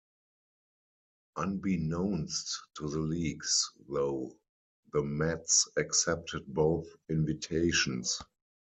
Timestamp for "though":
3.87-4.35